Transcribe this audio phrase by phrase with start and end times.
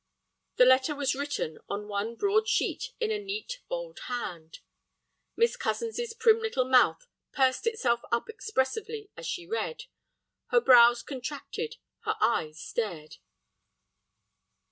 [0.55, 4.57] The letter was written on one broad sheet in a neat, bold hand.
[5.35, 9.83] Miss Cozens's prim little mouth pursed itself up expressively as she read;
[10.47, 13.17] her brows contracted, her eyes stared.